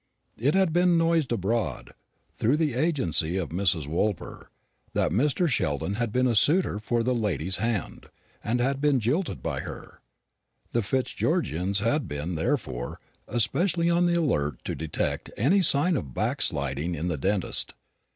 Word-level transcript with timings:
It 0.39 0.55
had 0.55 0.73
been 0.73 0.97
noised 0.97 1.31
abroad, 1.31 1.91
through 2.35 2.57
the 2.57 2.73
agency 2.73 3.37
of 3.37 3.49
Mrs. 3.49 3.85
Woolper, 3.87 4.47
that 4.95 5.11
Mr. 5.11 5.47
Sheldon 5.47 5.93
had 5.93 6.11
been 6.11 6.25
a 6.25 6.33
suitor 6.33 6.79
for 6.79 7.03
the 7.03 7.13
lady's 7.13 7.57
hand, 7.57 8.07
and 8.43 8.59
had 8.59 8.81
been 8.81 8.99
jilted 8.99 9.43
by 9.43 9.59
her. 9.59 10.01
The 10.71 10.81
Fitzgeorgians 10.81 11.81
had 11.81 12.07
been, 12.07 12.33
therefore, 12.33 12.99
especially 13.27 13.91
on 13.91 14.07
the 14.07 14.19
alert 14.19 14.57
to 14.65 14.73
detect 14.73 15.29
any 15.37 15.61
sign 15.61 15.95
of 15.95 16.15
backsliding 16.15 16.95
in 16.95 17.07
the 17.07 17.17
dentist. 17.19 17.75